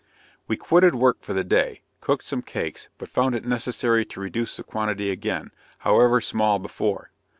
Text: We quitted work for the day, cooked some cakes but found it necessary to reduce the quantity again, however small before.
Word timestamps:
We 0.47 0.57
quitted 0.57 0.95
work 0.95 1.21
for 1.21 1.33
the 1.33 1.43
day, 1.43 1.83
cooked 1.99 2.23
some 2.23 2.41
cakes 2.41 2.89
but 2.97 3.07
found 3.07 3.35
it 3.35 3.45
necessary 3.45 4.03
to 4.05 4.19
reduce 4.19 4.57
the 4.57 4.63
quantity 4.63 5.11
again, 5.11 5.51
however 5.81 6.19
small 6.19 6.57
before. 6.57 7.11